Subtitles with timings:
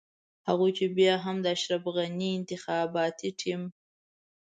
[0.47, 3.61] هغوی بيا هم د اشرف غني انتخاباتي ټيم.